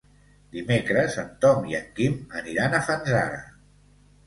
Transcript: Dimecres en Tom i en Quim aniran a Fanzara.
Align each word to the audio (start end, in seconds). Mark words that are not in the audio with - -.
Dimecres 0.53 1.17
en 1.25 1.29
Tom 1.45 1.69
i 1.73 1.77
en 1.81 1.85
Quim 2.01 2.17
aniran 2.41 2.81
a 2.81 2.83
Fanzara. 2.91 3.41